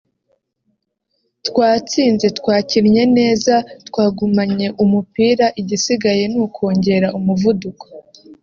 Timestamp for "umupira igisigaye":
4.83-6.23